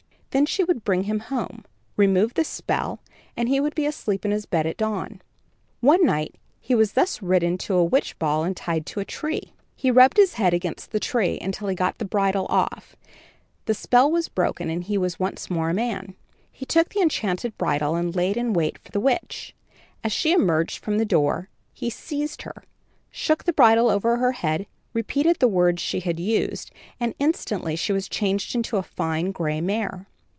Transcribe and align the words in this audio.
Then 0.33 0.45
she 0.45 0.63
would 0.63 0.85
bring 0.85 1.03
him 1.03 1.19
home, 1.19 1.65
remove 1.97 2.35
the 2.35 2.45
spell, 2.45 3.01
and 3.35 3.49
he 3.49 3.59
would 3.59 3.75
be 3.75 3.85
asleep 3.85 4.23
in 4.23 4.31
bed 4.49 4.65
at 4.65 4.77
dawn. 4.77 5.21
One 5.81 6.05
night 6.05 6.35
he 6.61 6.73
was 6.73 6.93
thus 6.93 7.21
ridden 7.21 7.57
to 7.57 7.75
a 7.75 7.83
witch 7.83 8.17
ball 8.17 8.45
and 8.45 8.55
tied 8.55 8.85
to 8.85 9.01
a 9.01 9.03
tree. 9.05 9.51
He 9.75 9.91
rubbed 9.91 10.15
his 10.15 10.35
head 10.35 10.53
against 10.53 10.91
the 10.91 11.01
tree 11.01 11.37
until 11.41 11.67
he 11.67 11.75
got 11.75 11.97
the 11.97 12.05
bridle 12.05 12.45
off, 12.49 12.95
the 13.65 13.73
spell 13.73 14.09
was 14.09 14.29
broken 14.29 14.69
and 14.69 14.85
he 14.85 14.97
was 14.97 15.19
once 15.19 15.49
more 15.49 15.69
a 15.69 15.73
man. 15.73 16.15
He 16.49 16.65
took 16.65 16.87
the 16.93 17.01
enchanted 17.01 17.57
bridle 17.57 17.95
and 17.95 18.15
laid 18.15 18.37
in 18.37 18.53
wait 18.53 18.77
for 18.77 18.91
the 18.93 19.01
witch. 19.01 19.53
As 20.01 20.13
she 20.13 20.31
emerged 20.31 20.77
from 20.81 20.97
the 20.97 21.03
door, 21.03 21.49
he 21.73 21.89
seized 21.89 22.43
her, 22.43 22.63
shook 23.09 23.43
the 23.43 23.51
bridle 23.51 23.89
over 23.89 24.15
her 24.15 24.31
head, 24.31 24.65
repeated 24.93 25.39
the 25.41 25.49
words 25.49 25.81
she 25.81 25.99
had 25.99 26.21
used, 26.21 26.71
and 27.01 27.15
instantly 27.19 27.75
she 27.75 27.91
was 27.91 28.07
changed 28.07 28.55
into 28.55 28.77
a 28.77 28.81
fine 28.81 29.33
gray 29.33 29.59
mare. 29.59 30.07